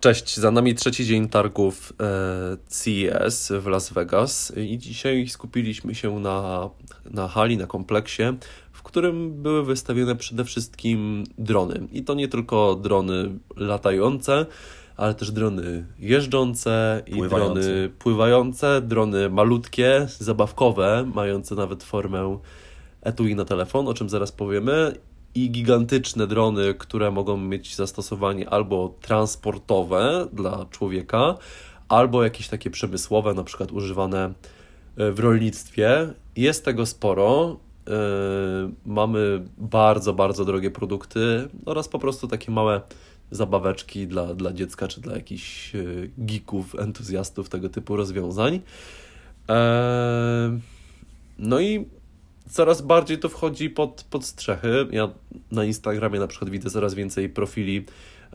Cześć, 0.00 0.36
za 0.36 0.50
nami 0.50 0.74
trzeci 0.74 1.06
dzień 1.06 1.28
targów 1.28 1.92
e, 2.00 2.56
CES 2.66 3.52
w 3.60 3.66
Las 3.66 3.92
Vegas 3.92 4.52
i 4.56 4.78
dzisiaj 4.78 5.28
skupiliśmy 5.28 5.94
się 5.94 6.20
na, 6.20 6.70
na 7.10 7.28
hali, 7.28 7.56
na 7.56 7.66
kompleksie, 7.66 8.22
w 8.72 8.82
którym 8.82 9.42
były 9.42 9.64
wystawione 9.64 10.16
przede 10.16 10.44
wszystkim 10.44 11.24
drony. 11.38 11.88
I 11.92 12.04
to 12.04 12.14
nie 12.14 12.28
tylko 12.28 12.74
drony 12.74 13.38
latające, 13.56 14.46
ale 14.96 15.14
też 15.14 15.30
drony 15.30 15.86
jeżdżące 15.98 17.02
i 17.06 17.12
Pływające. 17.12 17.60
drony 17.60 17.88
pływające, 17.98 18.80
drony 18.80 19.30
malutkie, 19.30 20.06
zabawkowe, 20.18 21.10
mające 21.14 21.54
nawet 21.54 21.82
formę 21.82 22.38
etui 23.02 23.34
na 23.34 23.44
telefon, 23.44 23.88
o 23.88 23.94
czym 23.94 24.08
zaraz 24.08 24.32
powiemy, 24.32 24.94
i 25.34 25.50
gigantyczne 25.50 26.26
drony, 26.26 26.74
które 26.74 27.10
mogą 27.10 27.36
mieć 27.36 27.76
zastosowanie 27.76 28.50
albo 28.50 28.94
transportowe 29.00 30.28
dla 30.32 30.66
człowieka, 30.70 31.34
albo 31.88 32.24
jakieś 32.24 32.48
takie 32.48 32.70
przemysłowe, 32.70 33.34
na 33.34 33.44
przykład 33.44 33.72
używane 33.72 34.32
e, 34.96 35.12
w 35.12 35.18
rolnictwie. 35.18 36.12
Jest 36.36 36.64
tego 36.64 36.86
sporo. 36.86 37.56
E, 37.88 37.90
Mamy 38.86 39.42
bardzo, 39.58 40.12
bardzo 40.12 40.44
drogie 40.44 40.70
produkty 40.70 41.48
oraz 41.66 41.88
po 41.88 41.98
prostu 41.98 42.28
takie 42.28 42.52
małe 42.52 42.80
zabaweczki 43.30 44.06
dla, 44.06 44.34
dla 44.34 44.52
dziecka 44.52 44.88
czy 44.88 45.00
dla 45.00 45.14
jakichś 45.14 45.74
e, 45.74 45.84
geeków, 46.18 46.74
entuzjastów 46.74 47.48
tego 47.48 47.68
typu 47.68 47.96
rozwiązań. 47.96 48.60
No 51.38 51.60
i 51.60 51.86
coraz 52.50 52.82
bardziej 52.82 53.18
to 53.18 53.28
wchodzi 53.28 53.70
pod, 53.70 54.06
pod 54.10 54.24
strzechy. 54.24 54.86
Ja 54.90 55.08
na 55.52 55.64
Instagramie 55.64 56.20
na 56.20 56.26
przykład 56.26 56.50
widzę 56.50 56.70
coraz 56.70 56.94
więcej 56.94 57.28
profili, 57.28 57.84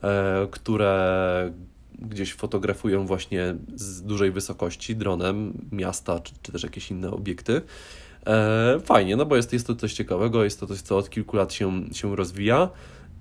e, 0.03 0.47
które 0.51 1.53
gdzieś 1.99 2.33
fotografują 2.33 3.05
właśnie 3.05 3.55
z 3.75 4.01
dużej 4.01 4.31
wysokości 4.31 4.95
dronem 4.95 5.53
miasta 5.71 6.19
czy, 6.19 6.33
czy 6.41 6.51
też 6.51 6.63
jakieś 6.63 6.91
inne 6.91 7.11
obiekty. 7.11 7.61
E, 8.27 8.79
fajnie, 8.85 9.15
no 9.15 9.25
bo 9.25 9.35
jest, 9.35 9.53
jest 9.53 9.67
to 9.67 9.75
coś 9.75 9.93
ciekawego, 9.93 10.43
jest 10.43 10.59
to 10.59 10.67
coś, 10.67 10.81
co 10.81 10.97
od 10.97 11.09
kilku 11.09 11.37
lat 11.37 11.53
się, 11.53 11.83
się 11.93 12.15
rozwija 12.15 12.69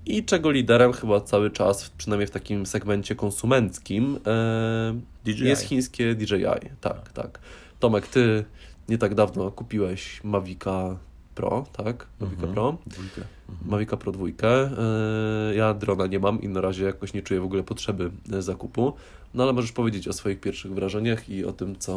i 0.05 0.23
czego 0.23 0.51
liderem 0.51 0.93
chyba 0.93 1.21
cały 1.21 1.51
czas, 1.51 1.89
przynajmniej 1.89 2.27
w 2.27 2.31
takim 2.31 2.65
segmencie 2.65 3.15
konsumenckim, 3.15 4.19
e, 4.27 4.95
jest 5.25 5.61
chińskie 5.61 6.15
DJI. 6.15 6.69
Tak, 6.81 7.11
tak. 7.13 7.39
Tomek, 7.79 8.07
ty 8.07 8.45
nie 8.89 8.97
tak 8.97 9.15
dawno 9.15 9.51
kupiłeś 9.51 10.23
Mavica 10.23 10.95
Pro, 11.35 11.65
tak? 11.77 12.05
Mavica 12.19 12.47
Pro. 12.47 12.77
Dwójkę. 12.87 13.21
Mavica 13.65 13.97
Pro 13.97 14.11
2. 14.11 14.25
Yy, 14.27 15.55
Ja 15.55 15.73
drona 15.73 16.07
nie 16.07 16.19
mam 16.19 16.41
i 16.41 16.47
na 16.47 16.61
razie 16.61 16.83
jakoś 16.85 17.13
nie 17.13 17.21
czuję 17.21 17.39
w 17.41 17.43
ogóle 17.43 17.63
potrzeby 17.63 18.11
e, 18.33 18.41
zakupu. 18.41 18.93
No 19.33 19.43
ale 19.43 19.53
możesz 19.53 19.71
powiedzieć 19.71 20.07
o 20.07 20.13
swoich 20.13 20.39
pierwszych 20.39 20.73
wrażeniach 20.73 21.29
i 21.29 21.45
o 21.45 21.53
tym, 21.53 21.75
co, 21.79 21.93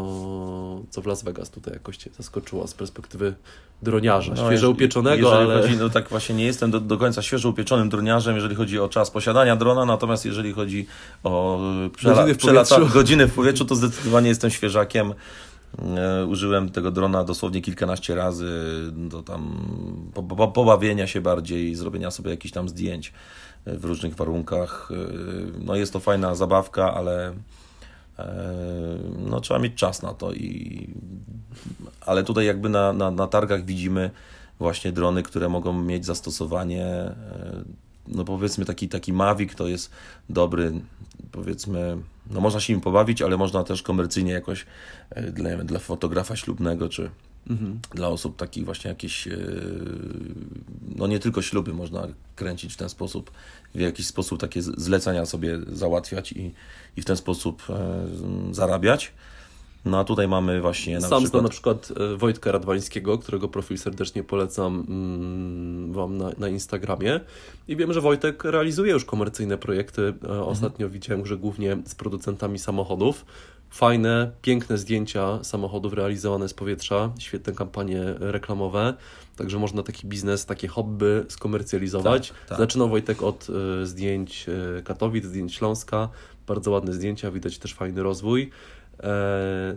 co 0.90 1.02
w 1.02 1.06
Las 1.06 1.22
Vegas 1.24 1.50
tutaj 1.50 1.74
jakoś 1.74 1.96
Cię 1.96 2.10
zaskoczyło 2.16 2.66
z 2.66 2.74
perspektywy 2.74 3.34
droniarza, 3.82 4.34
No, 4.36 4.46
świeżo 4.46 4.70
upieczonego, 4.70 5.28
jeżeli 5.30 5.50
ale... 5.52 5.62
Chodzi, 5.62 5.76
no 5.76 5.88
tak 5.90 6.08
właśnie 6.08 6.34
nie 6.34 6.44
jestem 6.44 6.70
do, 6.70 6.80
do 6.80 6.98
końca 6.98 7.22
świeżo 7.22 7.48
upieczonym 7.48 7.88
droniarzem, 7.88 8.34
jeżeli 8.34 8.54
chodzi 8.54 8.78
o 8.78 8.88
czas 8.88 9.10
posiadania 9.10 9.56
drona, 9.56 9.84
natomiast 9.84 10.24
jeżeli 10.24 10.52
chodzi 10.52 10.86
o 11.24 11.60
przela- 11.96 12.14
Godziny 12.14 12.34
w 12.34 12.38
przelata- 12.38 12.92
godziny 12.92 13.26
w 13.26 13.34
powietrzu, 13.34 13.64
to 13.64 13.74
zdecydowanie 13.74 14.28
jestem 14.28 14.50
świeżakiem. 14.50 15.14
E, 15.96 16.26
Użyłem 16.26 16.70
tego 16.70 16.90
drona 16.90 17.24
dosłownie 17.24 17.60
kilkanaście 17.60 18.14
razy 18.14 18.50
do 18.92 19.22
tam 19.22 19.58
po, 20.14 20.22
po, 20.22 20.48
pobawienia 20.48 21.06
się 21.06 21.20
bardziej, 21.20 21.74
zrobienia 21.74 22.10
sobie 22.10 22.30
jakichś 22.30 22.52
tam 22.52 22.68
zdjęć 22.68 23.12
e, 23.64 23.78
w 23.78 23.84
różnych 23.84 24.14
warunkach. 24.14 24.90
E, 24.90 24.94
No 25.64 25.76
jest 25.76 25.92
to 25.92 26.00
fajna 26.00 26.34
zabawka, 26.34 26.94
ale 26.94 27.32
no, 29.18 29.40
trzeba 29.40 29.60
mieć 29.60 29.74
czas 29.74 30.02
na 30.02 30.14
to 30.14 30.32
i 30.32 30.88
ale 32.00 32.24
tutaj 32.24 32.46
jakby 32.46 32.68
na, 32.68 32.92
na, 32.92 33.10
na 33.10 33.26
targach 33.26 33.64
widzimy 33.64 34.10
właśnie 34.58 34.92
drony, 34.92 35.22
które 35.22 35.48
mogą 35.48 35.82
mieć 35.82 36.06
zastosowanie 36.06 37.14
no 38.08 38.24
powiedzmy 38.24 38.64
taki, 38.64 38.88
taki 38.88 39.12
Mavic 39.12 39.54
to 39.54 39.68
jest 39.68 39.90
dobry 40.28 40.72
powiedzmy, 41.32 41.98
no 42.30 42.40
można 42.40 42.60
się 42.60 42.72
nim 42.72 42.82
pobawić, 42.82 43.22
ale 43.22 43.36
można 43.36 43.64
też 43.64 43.82
komercyjnie 43.82 44.32
jakoś 44.32 44.66
e, 45.10 45.22
dla, 45.30 45.50
wiem, 45.50 45.66
dla 45.66 45.78
fotografa 45.78 46.36
ślubnego 46.36 46.88
czy 46.88 47.10
dla 47.94 48.08
osób 48.08 48.36
takich 48.36 48.64
właśnie 48.64 48.88
jakieś 48.88 49.28
e, 49.28 49.36
no 50.96 51.06
nie 51.06 51.18
tylko 51.18 51.42
śluby 51.42 51.74
można 51.74 52.06
kręcić 52.36 52.74
w 52.74 52.76
ten 52.76 52.88
sposób, 52.88 53.30
w 53.74 53.80
jakiś 53.80 54.06
sposób 54.06 54.40
takie 54.40 54.62
zlecenia 54.62 55.26
sobie 55.26 55.58
załatwiać 55.72 56.32
i, 56.32 56.54
i 56.96 57.02
w 57.02 57.04
ten 57.04 57.16
sposób 57.16 57.62
e, 57.70 58.06
zarabiać. 58.50 59.12
No 59.84 59.98
a 59.98 60.04
tutaj 60.04 60.28
mamy 60.28 60.60
właśnie 60.60 60.94
na 60.94 61.00
Sam 61.00 61.08
przykład... 61.08 61.30
znam 61.30 61.42
na 61.42 61.48
przykład 61.48 61.92
Wojtka 62.16 62.52
Radwańskiego, 62.52 63.18
którego 63.18 63.48
profil 63.48 63.78
serdecznie 63.78 64.24
polecam 64.24 64.84
mm, 64.88 65.67
Wam 65.98 66.16
na, 66.18 66.30
na 66.38 66.48
Instagramie. 66.48 67.20
I 67.68 67.76
wiem, 67.76 67.92
że 67.92 68.00
Wojtek 68.00 68.44
realizuje 68.44 68.92
już 68.92 69.04
komercyjne 69.04 69.58
projekty. 69.58 70.02
E, 70.02 70.28
Mhm. 70.28 70.42
Ostatnio 70.42 70.90
widziałem, 70.90 71.26
że 71.26 71.36
głównie 71.36 71.76
z 71.84 71.94
producentami 71.94 72.58
samochodów. 72.58 73.24
Fajne, 73.70 74.30
piękne 74.42 74.78
zdjęcia 74.78 75.44
samochodów 75.44 75.92
realizowane 75.92 76.48
z 76.48 76.54
powietrza, 76.54 77.12
świetne 77.18 77.52
kampanie 77.52 78.04
reklamowe. 78.18 78.94
Także 79.36 79.58
można 79.58 79.82
taki 79.82 80.06
biznes, 80.06 80.46
takie 80.46 80.68
hobby 80.68 81.24
skomercjalizować. 81.28 82.28
Tak, 82.28 82.48
tak. 82.48 82.58
Zaczynał 82.58 82.88
Wojtek 82.88 83.22
od 83.22 83.46
e, 83.82 83.86
zdjęć 83.86 84.46
e, 84.78 84.82
Katowic, 84.82 85.24
zdjęć 85.24 85.54
Śląska. 85.54 86.08
Bardzo 86.46 86.70
ładne 86.70 86.92
zdjęcia, 86.92 87.30
widać 87.30 87.58
też 87.58 87.74
fajny 87.74 88.02
rozwój. 88.02 88.50
E, 89.02 89.08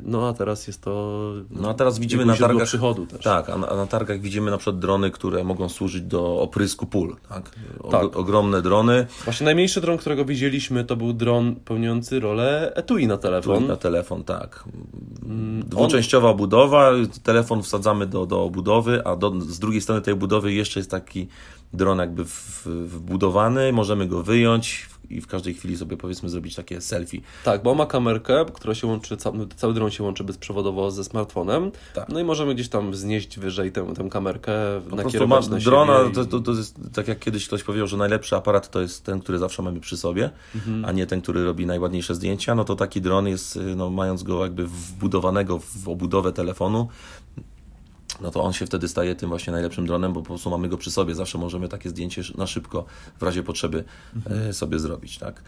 No 0.04 0.28
a 0.28 0.34
teraz 0.34 0.68
jest 0.68 0.82
to. 0.82 1.32
No 1.52 1.70
a 1.70 1.74
teraz 1.74 2.00
widzimy 2.00 2.26
na 2.26 2.36
targach 2.36 2.68
przychodu 2.68 3.06
też. 3.06 3.24
Tak, 3.24 3.50
a 3.50 3.58
na, 3.58 3.70
a 3.70 3.76
na 3.76 3.88
targach 3.88 4.22
widzimy 4.22 4.52
na 4.52 4.58
przykład 4.58 4.80
drony, 4.80 5.12
które 5.12 5.44
mogą 5.44 5.70
służyć 5.70 6.02
do 6.04 6.40
oprysku 6.42 6.86
pól. 6.86 7.16
Tak? 7.30 7.52
O, 7.80 7.90
Tak. 7.90 8.18
Ogromne 8.18 8.62
drony 8.62 9.08
Właśnie 9.24 9.46
najmniejszy 9.46 9.82
dron, 9.82 9.98
którego 9.98 10.26
widzieliśmy, 10.26 10.84
to 10.86 10.96
był 10.96 11.14
dron 11.14 11.56
pełniący 11.56 12.20
rolę 12.20 12.72
etui 12.76 13.08
na 13.08 13.18
telefon. 13.18 13.68
na 13.68 13.76
telefon, 13.76 14.24
tak. 14.24 14.64
Mm, 15.24 15.64
Dwuczęściowa 15.64 16.34
budowa, 16.34 16.92
telefon 17.24 17.64
wsadzamy 17.64 18.08
do, 18.08 18.26
do 18.26 18.44
obudowy, 18.44 19.06
a 19.06 19.16
do, 19.16 19.32
z 19.42 19.60
drugiej 19.60 19.82
strony 19.82 20.02
tej 20.02 20.16
budowy 20.16 20.54
jeszcze 20.54 20.80
jest 20.80 20.92
taki 20.92 21.28
dron 21.74 21.98
jakby 22.00 22.26
w, 22.26 22.68
wbudowany, 22.68 23.74
możemy 23.74 24.08
go 24.08 24.24
wyjąć 24.24 24.90
i 25.10 25.22
w 25.22 25.28
każdej 25.28 25.54
chwili 25.54 25.78
sobie 25.78 25.98
powiedzmy 25.98 26.30
zrobić 26.30 26.56
takie 26.56 26.82
selfie. 26.82 27.22
Tak, 27.44 27.64
bo 27.64 27.76
ma 27.76 27.86
kamerkę, 27.86 28.46
która 28.54 28.76
się 28.76 28.88
łączy, 28.88 29.18
ca- 29.18 29.32
cały 29.56 29.74
dron 29.74 29.92
się 29.92 30.04
łączy 30.04 30.24
bezprzewodowo 30.24 30.92
ze 30.92 31.04
smartfonem. 31.04 31.72
Tak. 31.96 32.10
No 32.10 32.20
i 32.20 32.24
możemy 32.24 32.56
gdzieś 32.56 32.70
tam 32.70 32.92
wznieść 32.92 33.40
wyżej 33.40 33.72
tę, 33.72 33.94
tę 33.96 34.10
kamerkę, 34.10 34.52
Po 34.76 34.90
prostu 34.90 35.04
nakierować 35.06 35.48
ma 35.50 35.56
na 35.56 35.62
drona, 35.62 36.00
i- 36.10 36.12
to, 36.12 36.26
to, 36.26 36.40
to 36.40 36.52
jest 36.52 36.76
tak 36.94 37.08
jak 37.08 37.20
kiedyś 37.20 37.48
ktoś 37.48 37.64
powiedział, 37.64 37.88
że 37.88 37.98
najlepszy 37.98 38.36
aparat 38.36 38.72
to 38.72 38.82
jest 38.82 39.04
ten, 39.06 39.20
który 39.20 39.38
zawsze 39.38 39.62
mamy 39.62 39.80
przy 39.80 39.98
sobie, 39.98 40.30
Mhm. 40.56 40.86
a 40.86 40.92
nie 40.92 41.06
ten, 41.08 41.22
który 41.22 41.44
robi 41.44 41.66
najładniejsze 41.66 42.16
zdjęcia, 42.16 42.56
no 42.56 42.64
to 42.64 42.76
taki 42.76 43.02
dron 43.02 43.28
jest, 43.28 43.56
y, 43.56 43.76
no, 43.76 43.90
mając 43.90 44.24
go 44.24 44.44
jakby 44.44 44.68
wbudowanego 44.68 45.60
w 45.60 45.90
obudowę 45.90 46.34
telefonu, 46.34 46.88
no 48.22 48.32
to 48.32 48.44
on 48.44 48.54
się 48.54 48.66
wtedy 48.66 48.88
staje 48.88 49.16
tym 49.16 49.30
właśnie 49.30 49.54
najlepszym 49.54 49.86
dronem, 49.86 50.14
bo 50.14 50.22
po 50.22 50.28
prostu 50.28 50.50
mamy 50.50 50.70
go 50.70 50.78
przy 50.78 50.92
sobie. 50.92 51.16
Zawsze 51.16 51.38
możemy 51.38 51.68
takie 51.68 51.90
zdjęcie 51.90 52.22
na 52.38 52.48
szybko, 52.48 52.86
w 53.20 53.24
razie 53.24 53.44
potrzeby 53.44 53.84
Mhm. 54.16 54.50
e, 54.50 54.54
sobie 54.54 54.80
zrobić, 54.80 55.18
tak? 55.18 55.44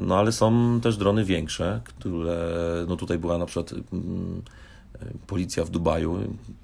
No 0.00 0.16
ale 0.18 0.32
są 0.32 0.80
też 0.80 0.96
drony 0.96 1.24
większe, 1.24 1.80
które, 1.84 2.38
no 2.88 2.96
tutaj 2.96 3.18
była 3.18 3.38
na 3.38 3.46
przykład 3.46 3.72
mm, 3.92 4.42
e, 4.94 5.06
policja 5.26 5.64
w 5.64 5.70
Dubaju, 5.70 6.18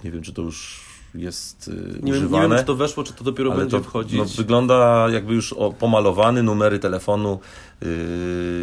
nie 0.04 0.10
wiem 0.10 0.22
czy 0.22 0.32
to 0.32 0.42
już 0.42 0.86
jest 1.14 1.68
Nie 1.68 1.74
wiem, 1.92 2.04
nie 2.04 2.12
używane. 2.12 2.48
wiem, 2.48 2.58
czy 2.58 2.64
to 2.64 2.74
weszło, 2.74 3.04
czy 3.04 3.12
to 3.12 3.24
dopiero 3.24 3.50
będzie 3.50 3.76
to 3.78 3.82
wchodzić. 3.82 4.18
no, 4.18 4.24
wygląda 4.24 5.06
jakby 5.12 5.34
już 5.34 5.52
o, 5.52 5.72
pomalowany, 5.72 6.42
numery 6.42 6.78
telefonu, 6.78 7.40
yy, 7.82 7.88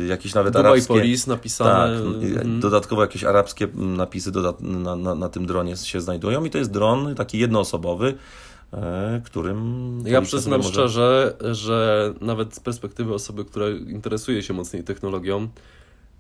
jakieś 0.10 0.34
nawet 0.34 0.54
Dubai 0.54 0.72
arabskie. 0.72 0.94
Police 0.94 1.32
napisane. 1.32 1.98
Tak, 1.98 2.06
Mhm. 2.32 2.60
dodatkowo 2.60 3.02
jakieś 3.02 3.24
arabskie 3.24 3.68
napisy 3.76 4.32
dodat 4.32 4.62
na, 4.62 4.96
na, 4.96 5.16
na 5.16 5.30
tym 5.30 5.46
dronie 5.46 5.78
się 5.78 6.02
znajdują 6.02 6.46
i 6.46 6.50
to 6.50 6.58
jest 6.58 6.72
dron 6.72 7.16
taki 7.16 7.40
jednoosobowy, 7.40 8.14
e, 8.74 9.22
którym... 9.26 10.04
Ja 10.06 10.22
przyznam 10.22 10.60
może- 10.60 10.70
szczerze, 10.70 11.38
że 11.52 12.14
nawet 12.22 12.56
z 12.56 12.60
perspektywy 12.60 13.14
osoby, 13.14 13.46
która 13.46 13.70
interesuje 13.70 14.44
się 14.44 14.54
mocniej 14.54 14.84
technologią, 14.84 15.48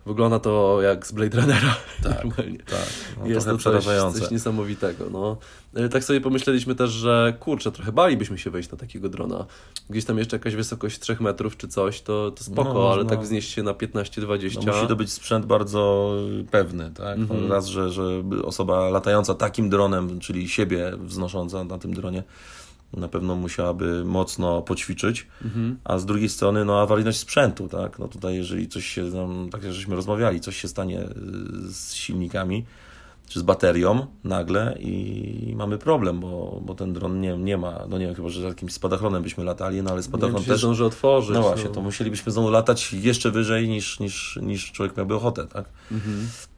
wygląda 0.07 0.39
to 0.39 0.81
jak 0.81 1.07
z 1.07 1.11
Blade 1.11 1.37
Runnera. 1.41 1.75
Tak, 2.03 2.25
Normalnie. 2.25 2.57
Tak, 2.59 2.87
no, 3.19 3.27
jest 3.27 3.45
to 3.45 3.51
coś, 3.51 3.59
przerażające. 3.59 4.19
coś 4.19 4.31
niesamowitego. 4.31 5.05
No. 5.11 5.37
E, 5.75 5.89
Tak 5.89 6.03
sobie 6.03 6.21
pomyśleliśmy 6.21 6.75
też, 6.75 6.91
że 6.91 7.33
kurczę, 7.39 7.71
trochę 7.71 7.91
balibyśmy 7.91 8.37
się 8.37 8.49
wejść 8.49 8.71
na 8.71 8.77
takiego 8.77 9.09
drona. 9.09 9.45
Gdzieś 9.89 10.05
tam 10.05 10.17
jeszcze 10.17 10.35
jakaś 10.35 10.55
wysokość 10.55 10.99
3 10.99 11.17
metrów 11.19 11.57
czy 11.57 11.67
coś, 11.67 12.01
to, 12.01 12.31
to 12.31 12.43
spoko, 12.43 12.73
No, 12.73 12.91
ale 12.91 13.03
no. 13.03 13.09
tak 13.09 13.21
wznieść 13.21 13.51
się 13.53 13.63
na 13.63 13.71
15-20. 13.73 14.65
No, 14.65 14.73
musi 14.73 14.87
to 14.87 14.95
być 14.95 15.11
sprzęt 15.11 15.45
bardzo 15.45 16.11
pewny, 16.51 16.91
tak? 16.91 17.17
Mhm. 17.17 17.51
Raz, 17.51 17.65
że, 17.67 17.91
że 17.91 18.03
osoba 18.43 18.89
latająca 18.89 19.33
takim 19.35 19.69
dronem, 19.69 20.19
czyli 20.19 20.49
siebie 20.49 20.91
wznosząca 20.99 21.63
na 21.63 21.77
tym 21.77 21.93
dronie, 21.93 22.23
na 22.93 23.07
pewno 23.07 23.35
musiałaby 23.35 24.05
mocno 24.05 24.61
poćwiczyć, 24.61 25.27
a 25.83 25.97
z 25.97 26.05
drugiej 26.05 26.29
strony 26.29 26.65
no 26.65 26.81
awaryjność 26.81 27.19
sprzętu, 27.19 27.67
tak, 27.67 27.99
no 27.99 28.07
tutaj 28.07 28.35
jeżeli 28.35 28.67
coś 28.67 28.85
się, 28.85 29.11
tam, 29.11 29.49
tak 29.51 29.63
jak 29.63 29.73
żeśmy 29.73 29.95
rozmawiali, 29.95 30.39
coś 30.39 30.57
się 30.57 30.67
stanie 30.67 31.01
y, 31.01 31.73
z 31.73 31.93
silnikami, 31.93 32.65
czy 33.29 33.39
z 33.39 33.43
baterią 33.43 34.05
nagle 34.23 34.77
i 34.79 35.53
mamy 35.57 35.77
problem, 35.77 36.19
bo, 36.19 36.61
bo 36.65 36.75
ten 36.75 36.93
dron 36.93 37.21
nie, 37.21 37.37
nie 37.37 37.57
ma, 37.57 37.85
no 37.89 37.97
nie 37.97 38.05
wiem, 38.05 38.15
chyba, 38.15 38.29
że 38.29 38.41
z 38.41 38.43
jakimś 38.43 38.73
spadachronem 38.73 39.23
byśmy 39.23 39.43
latali, 39.43 39.83
no 39.83 39.89
ale 39.89 39.99
Nie 39.99 40.03
spadachron 40.03 40.41
wiem, 40.41 40.45
też, 40.49 40.59
zdąży 40.59 40.85
otworzyć. 40.85 41.33
no 41.35 41.41
właśnie, 41.41 41.69
to 41.69 41.81
musielibyśmy 41.81 42.31
znowu 42.31 42.49
latać 42.49 42.93
jeszcze 42.93 43.31
wyżej 43.31 43.67
niż, 43.69 43.99
niż, 43.99 44.39
niż 44.41 44.71
człowiek 44.71 44.97
miałby 44.97 45.15
ochotę, 45.15 45.47
tak? 45.47 45.65
E, 45.91 46.56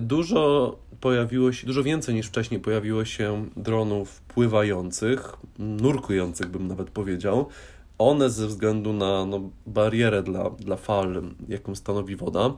Dużo 0.00 0.76
pojawiło 1.00 1.52
się, 1.52 1.66
dużo 1.66 1.82
więcej 1.82 2.14
niż 2.14 2.26
wcześniej 2.26 2.60
pojawiło 2.60 3.04
się 3.04 3.46
dronów 3.56 4.20
pływających, 4.20 5.36
nurkujących 5.58 6.48
bym 6.48 6.66
nawet 6.66 6.90
powiedział. 6.90 7.48
One 7.98 8.30
ze 8.30 8.46
względu 8.46 8.92
na 8.92 9.26
no, 9.26 9.40
barierę 9.66 10.22
dla, 10.22 10.50
dla 10.50 10.76
fal, 10.76 11.22
jaką 11.48 11.74
stanowi 11.74 12.16
woda, 12.16 12.54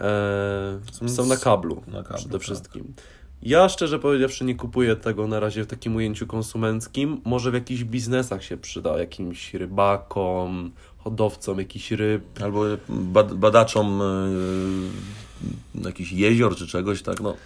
e, 0.00 1.08
są 1.08 1.26
na 1.26 1.36
kablu, 1.36 1.82
Na 1.86 2.02
kablu, 2.02 2.16
przede 2.16 2.32
tak. 2.32 2.42
wszystkim. 2.42 2.94
Ja 3.42 3.68
szczerze 3.68 3.98
powiedziawszy 3.98 4.44
nie 4.44 4.54
kupuję 4.54 4.96
tego 4.96 5.28
na 5.28 5.40
razie 5.40 5.64
w 5.64 5.66
takim 5.66 5.96
ujęciu 5.96 6.26
konsumenckim. 6.26 7.20
Może 7.24 7.50
w 7.50 7.54
jakichś 7.54 7.84
biznesach 7.84 8.44
się 8.44 8.56
przyda, 8.56 8.98
jakimś 8.98 9.54
rybakom, 9.54 10.70
hodowcom 10.98 11.58
jakichś 11.58 11.90
ryb. 11.90 12.42
Albo 12.42 12.64
bad, 12.88 13.34
badaczom 13.34 14.02
y, 14.02 15.73
jakichś 15.88 16.12
jezior 16.12 16.56
czy 16.56 16.66
czegoś, 16.66 17.02
tak, 17.02 17.20
no. 17.20 17.36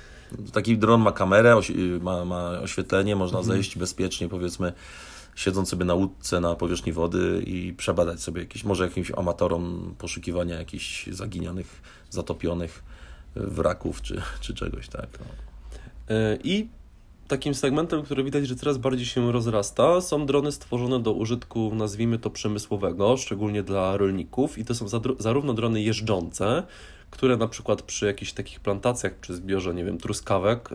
Taki 0.53 0.79
dron 0.79 1.01
ma 1.01 1.13
kamerę, 1.13 1.57
oś- 1.57 1.73
ma, 2.01 2.25
ma 2.25 2.51
oświetlenie, 2.51 3.17
można 3.17 3.43
zejść 3.43 3.79
bezpiecznie, 3.79 4.29
powiedzmy, 4.29 4.73
siedząc 5.35 5.69
sobie 5.69 5.85
na 5.85 5.95
łódce 5.95 6.41
na 6.41 6.55
powierzchni 6.55 6.93
wody 6.93 7.43
i 7.47 7.73
przebadać 7.73 8.21
sobie 8.23 8.41
jakieś, 8.41 8.65
może 8.65 8.85
jakimś 8.85 9.11
amatorom 9.17 9.95
poszukiwania 9.99 10.55
jakichś 10.59 11.07
zaginionych, 11.07 11.83
zatopionych 12.11 12.83
wraków 13.37 14.03
czy, 14.03 14.23
czy 14.41 14.55
czegoś, 14.55 14.89
tak. 14.89 15.09
No. 15.21 15.27
E, 16.17 16.39
I 16.45 16.69
takim 17.29 17.55
segmentem, 17.55 18.03
który 18.03 18.25
widać, 18.25 18.49
że 18.49 18.57
coraz 18.57 18.79
bardziej 18.79 19.07
się 19.07 19.33
rozrasta, 19.33 20.01
są 20.01 20.27
drony 20.27 20.53
stworzone 20.53 21.01
do 21.01 21.13
użytku, 21.13 21.71
nazwijmy 21.75 22.19
to 22.19 22.31
przemysłowego, 22.31 23.17
szczególnie 23.17 23.63
dla 23.63 23.97
rolników. 23.97 24.59
I 24.59 24.65
to 24.65 24.75
są 24.75 24.87
zarówno 25.19 25.55
drony 25.55 25.83
jeżdżące, 25.83 26.63
które 27.11 27.37
na 27.37 27.49
przykład 27.49 27.83
przy 27.83 28.07
jakichś 28.07 28.33
takich 28.33 28.61
plantacjach, 28.61 29.15
przy 29.15 29.35
zbiorze, 29.35 29.75
nie 29.75 29.85
wiem, 29.85 29.99
truskawek, 29.99 30.69
e, 30.73 30.75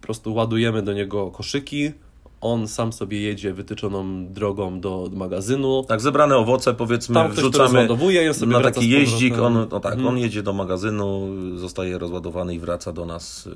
po 0.00 0.06
prostu 0.06 0.34
ładujemy 0.34 0.82
do 0.82 0.92
niego 0.92 1.30
koszyki, 1.30 1.92
on 2.40 2.68
sam 2.68 2.92
sobie 2.92 3.20
jedzie 3.20 3.52
wytyczoną 3.52 4.26
drogą 4.26 4.80
do 4.80 5.10
magazynu. 5.12 5.84
Tak, 5.88 6.00
zebrane 6.00 6.36
owoce 6.36 6.74
powiedzmy 6.74 7.14
Tam 7.14 7.26
ktoś 7.26 7.36
to 7.36 7.42
wrzucamy 7.42 7.64
rozładowuje 7.68 8.28
on 8.28 8.34
sobie 8.34 8.52
na 8.52 8.60
taki 8.60 8.88
jeździk, 8.90 9.38
on, 9.38 9.52
no 9.70 9.80
tak, 9.80 9.92
Mhm. 9.92 10.06
on 10.08 10.18
jedzie 10.18 10.42
do 10.42 10.52
magazynu, 10.52 11.28
zostaje 11.58 11.98
rozładowany 11.98 12.54
i 12.54 12.58
wraca 12.58 12.92
do 12.92 13.06
nas. 13.06 13.46
y, 13.46 13.50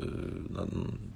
Na, 0.50 0.66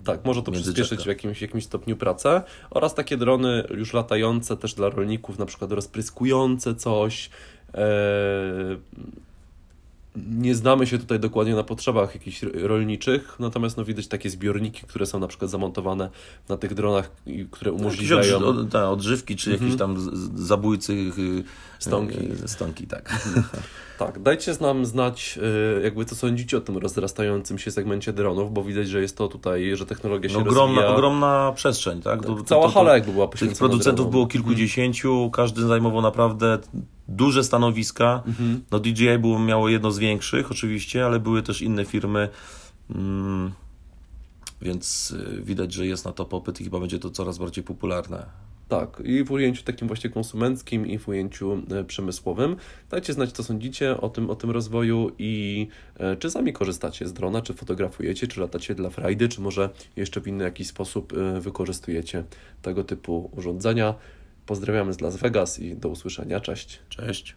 Tak, 0.04 0.24
może 0.24 0.42
to 0.42 0.52
przyspieszyć 0.52 1.02
w 1.02 1.06
jakimś, 1.06 1.42
jakimś 1.42 1.64
stopniu 1.64 1.96
pracę. 1.96 2.42
Oraz 2.70 2.94
takie 2.94 3.16
drony 3.16 3.64
już 3.76 3.92
latające 3.92 4.56
też 4.56 4.74
dla 4.74 4.88
rolników, 4.90 5.38
na 5.38 5.46
przykład 5.46 5.72
rozpryskujące 5.72 6.74
coś. 6.74 7.30
Nie 10.30 10.54
znamy 10.54 10.86
się 10.86 10.98
tutaj 10.98 11.20
dokładnie 11.20 11.54
na 11.54 11.62
potrzebach 11.62 12.14
jakichś 12.14 12.42
ro- 12.42 12.50
rolniczych, 12.54 13.36
natomiast 13.38 13.76
no 13.76 13.84
widać 13.84 14.08
takie 14.08 14.30
zbiorniki, 14.30 14.82
które 14.86 15.06
są 15.06 15.18
na 15.18 15.26
przykład 15.28 15.50
zamontowane 15.50 16.10
na 16.48 16.56
tych 16.56 16.74
dronach, 16.74 17.10
i 17.26 17.46
które 17.50 17.72
umożliwiają... 17.72 18.36
odży, 18.36 18.46
od, 18.46 18.70
ta, 18.70 18.90
odżywki, 18.90 19.36
czy 19.36 19.50
jakieś 19.52 19.76
tam 19.76 20.00
z- 20.00 20.04
z- 20.14 20.40
zabójcy 20.40 20.92
y, 20.92 21.44
Stonki. 21.78 22.18
y, 22.44 22.48
stonki, 22.48 22.86
tak. 22.86 23.12
Tak, 23.98 24.22
dajcie 24.22 24.52
nam 24.60 24.86
znać, 24.86 25.38
jakby 25.82 26.04
co 26.04 26.14
sądzicie 26.14 26.56
o 26.56 26.60
tym 26.60 26.78
rozrastającym 26.78 27.58
się 27.58 27.70
segmencie 27.70 28.12
dronów, 28.12 28.52
bo 28.52 28.62
widać, 28.64 28.88
że 28.88 29.00
jest 29.00 29.16
to 29.16 29.28
tutaj, 29.28 29.76
że 29.76 29.86
technologia 29.86 30.30
się 30.30 30.34
No, 30.36 30.40
ogromna, 30.40 30.74
rozwija. 30.76 30.96
ogromna 30.96 31.52
przestrzeń, 31.56 32.02
tak? 32.02 32.22
To- 32.26 32.34
to- 32.34 32.44
Cała 32.44 32.62
to- 32.66 32.72
hala 32.72 32.94
jakby 32.94 33.12
była 33.12 33.26
Tych 33.26 33.30
poświęcona 33.32 33.58
producentów 33.58 33.96
dronom. 33.96 34.10
było 34.10 34.26
kilkudziesięciu, 34.26 35.30
każdy 35.32 35.62
zajmował 35.66 36.02
naprawdę 36.02 36.58
duże 37.10 37.44
stanowiska. 37.44 38.22
Mhm. 38.26 38.60
No 38.70 38.80
DJI 38.80 39.18
było, 39.18 39.38
miało 39.38 39.68
jedno 39.68 39.92
z 39.92 39.98
większych 39.98 40.50
oczywiście, 40.50 41.06
ale 41.06 41.20
były 41.20 41.42
też 41.42 41.62
inne 41.62 41.84
firmy, 41.84 42.28
mm, 42.90 43.52
więc 44.62 45.10
y, 45.10 45.42
widać, 45.42 45.72
że 45.72 45.86
jest 45.86 46.04
na 46.04 46.12
to 46.12 46.24
popyt 46.24 46.60
i 46.60 46.64
chyba 46.64 46.80
będzie 46.80 46.98
to 46.98 47.10
coraz 47.10 47.38
bardziej 47.38 47.64
popularne. 47.64 48.26
Tak, 48.70 49.02
i 49.04 49.24
w 49.24 49.30
ujęciu 49.30 49.62
takim 49.62 49.88
właśnie 49.88 50.10
konsumenckim, 50.10 50.86
i 50.86 50.98
w 50.98 51.08
ujęciu 51.08 51.62
e, 51.70 51.84
przemysłowym. 51.84 52.56
Dajcie 52.90 53.12
znać, 53.12 53.32
co 53.32 53.42
sądzicie 53.42 54.00
o 54.00 54.08
tym, 54.08 54.30
o 54.30 54.36
tym 54.36 54.50
rozwoju 54.50 55.12
i 55.18 55.66
e, 55.98 56.16
czy 56.16 56.30
sami 56.30 56.52
korzystacie 56.52 57.08
z 57.08 57.12
drona, 57.12 57.42
czy 57.42 57.54
fotografujecie, 57.54 58.26
czy 58.26 58.40
latacie 58.40 58.74
dla 58.74 58.90
frajdy, 58.90 59.28
czy 59.28 59.40
może 59.40 59.70
jeszcze 59.96 60.20
w 60.20 60.26
inny 60.26 60.44
jakiś 60.44 60.66
sposób 60.66 61.12
e, 61.12 61.40
wykorzystujecie 61.40 62.24
tego 62.62 62.84
typu 62.84 63.30
urządzenia. 63.36 63.94
Pozdrawiamy 64.50 64.92
z 64.92 65.00
Las 65.00 65.16
Vegas 65.16 65.58
i 65.58 65.76
do 65.76 65.88
usłyszenia. 65.88 66.40
Cześć. 66.40 66.80
Cześć. 66.88 67.36